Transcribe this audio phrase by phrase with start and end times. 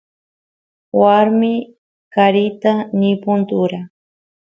[1.01, 1.53] warmi
[2.13, 3.81] qarita nipun tura